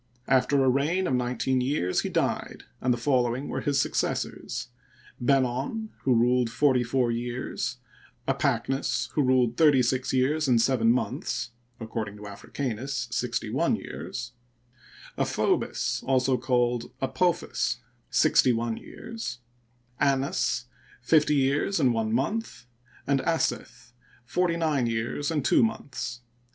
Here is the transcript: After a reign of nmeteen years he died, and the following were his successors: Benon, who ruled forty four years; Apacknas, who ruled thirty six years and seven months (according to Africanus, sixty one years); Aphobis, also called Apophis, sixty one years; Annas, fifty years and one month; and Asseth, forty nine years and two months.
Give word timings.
After 0.27 0.63
a 0.63 0.67
reign 0.67 1.05
of 1.05 1.13
nmeteen 1.13 1.61
years 1.61 2.01
he 2.01 2.09
died, 2.09 2.63
and 2.81 2.91
the 2.91 2.97
following 2.97 3.49
were 3.49 3.61
his 3.61 3.79
successors: 3.79 4.69
Benon, 5.23 5.89
who 6.01 6.15
ruled 6.15 6.49
forty 6.49 6.83
four 6.83 7.11
years; 7.11 7.77
Apacknas, 8.27 9.11
who 9.11 9.21
ruled 9.21 9.57
thirty 9.57 9.83
six 9.83 10.11
years 10.11 10.47
and 10.47 10.59
seven 10.59 10.91
months 10.91 11.51
(according 11.79 12.17
to 12.17 12.25
Africanus, 12.25 13.09
sixty 13.11 13.51
one 13.51 13.75
years); 13.75 14.31
Aphobis, 15.19 16.01
also 16.01 16.35
called 16.35 16.91
Apophis, 16.99 17.77
sixty 18.09 18.51
one 18.53 18.77
years; 18.77 19.37
Annas, 19.99 20.65
fifty 21.03 21.35
years 21.35 21.79
and 21.79 21.93
one 21.93 22.11
month; 22.11 22.65
and 23.05 23.19
Asseth, 23.21 23.93
forty 24.25 24.57
nine 24.57 24.87
years 24.87 25.29
and 25.29 25.45
two 25.45 25.61
months. 25.61 26.21